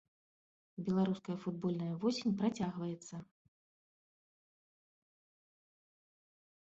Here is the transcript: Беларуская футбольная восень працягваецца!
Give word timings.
Беларуская 0.87 1.35
футбольная 1.43 1.89
восень 2.03 2.33
працягваецца! 2.39 3.15